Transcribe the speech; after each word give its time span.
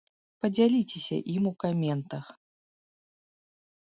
Падзяліцеся 0.43 1.17
ім 1.33 1.43
у 1.49 1.51
каментах! 1.63 2.25